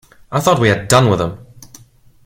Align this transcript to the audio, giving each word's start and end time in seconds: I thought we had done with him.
I 0.31 0.39
thought 0.39 0.59
we 0.59 0.69
had 0.69 0.87
done 0.87 1.11
with 1.11 1.21
him. 1.21 1.45